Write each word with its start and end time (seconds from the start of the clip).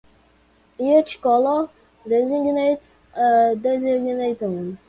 Each 0.79 1.21
color 1.21 1.69
designates 2.09 2.99
a 3.15 3.55
destination. 3.55 4.79